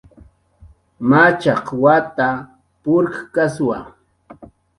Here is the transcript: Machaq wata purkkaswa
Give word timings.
Machaq 1.09 1.65
wata 1.83 2.27
purkkaswa 2.81 3.77